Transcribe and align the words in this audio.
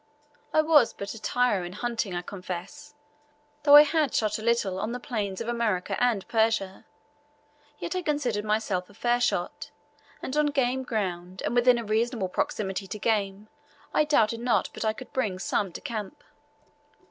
I 0.51 0.63
was 0.63 0.93
but 0.93 1.13
a 1.13 1.21
tyro 1.21 1.63
in 1.63 1.73
hunting, 1.73 2.15
I 2.15 2.23
confess, 2.23 2.95
though 3.61 3.75
I 3.75 3.83
had 3.83 4.15
shot 4.15 4.39
a 4.39 4.41
little 4.41 4.79
on 4.79 4.93
the 4.93 4.99
plains 4.99 5.41
of 5.41 5.47
America 5.47 5.95
and 6.03 6.27
Persia; 6.27 6.85
yet 7.77 7.95
I 7.95 8.01
considered 8.01 8.43
myself 8.43 8.89
a 8.89 8.95
fair 8.95 9.21
shot, 9.21 9.69
and 10.19 10.35
on 10.35 10.47
game 10.47 10.81
ground, 10.81 11.43
and 11.45 11.53
within 11.53 11.77
a 11.77 11.83
reasonable 11.85 12.29
proximity 12.29 12.87
to 12.87 12.97
game, 12.97 13.47
I 13.93 14.03
doubted 14.03 14.39
not 14.39 14.71
but 14.73 14.83
I 14.83 14.93
could 14.93 15.13
bring 15.13 15.37
some 15.37 15.71
to 15.71 15.81
camp. 15.81 16.23